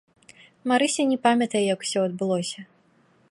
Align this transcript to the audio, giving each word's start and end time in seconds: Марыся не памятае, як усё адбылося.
Марыся 0.71 1.03
не 1.11 1.17
памятае, 1.27 1.63
як 1.73 1.79
усё 1.87 1.99
адбылося. 2.09 2.61